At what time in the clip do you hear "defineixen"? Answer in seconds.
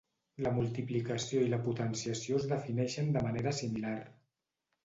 2.55-3.15